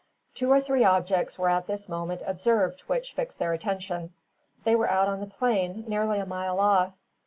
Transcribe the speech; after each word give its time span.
Two 0.33 0.51
or 0.51 0.59
three 0.59 0.83
objects 0.83 1.37
were 1.37 1.49
at 1.49 1.67
this 1.67 1.87
moment 1.87 2.23
observed 2.25 2.79
which 2.87 3.13
fixed 3.13 3.37
their 3.37 3.53
attention. 3.53 4.11
They 4.63 4.75
were 4.75 4.89
out 4.89 5.07
on 5.07 5.19
the 5.19 5.27
plain, 5.27 5.83
nearly 5.87 6.17
a 6.17 6.25
mile 6.25 6.59
off. 6.59 6.93